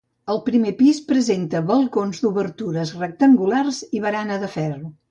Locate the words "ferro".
4.59-4.95